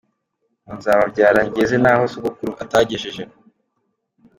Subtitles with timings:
[0.63, 3.23] Ngo nzababyara ngeze n’aho Sogokuru atagejeje.